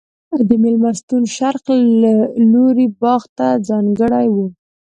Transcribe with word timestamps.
د 0.47 0.49
مېلمستون 0.63 1.23
شرق 1.35 1.65
لوری 2.51 2.87
باغ 3.01 3.21
ته 3.37 3.47
ځانګړی 3.67 4.27
و. 4.33 4.35